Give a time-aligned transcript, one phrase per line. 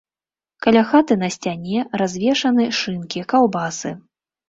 [0.65, 3.99] Каля хаты на сцяне развешаны шынкі, каўбасы.